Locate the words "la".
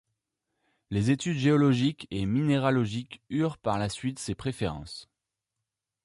3.77-3.87